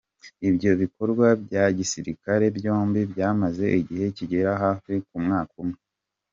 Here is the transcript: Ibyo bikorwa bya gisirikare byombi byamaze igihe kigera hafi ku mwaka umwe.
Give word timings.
Ibyo 0.49 0.71
bikorwa 0.81 1.27
bya 1.43 1.63
gisirikare 1.77 2.45
byombi 2.57 3.01
byamaze 3.11 3.65
igihe 3.81 4.05
kigera 4.17 4.51
hafi 4.63 4.93
ku 5.07 5.15
mwaka 5.25 5.53
umwe. 5.63 5.79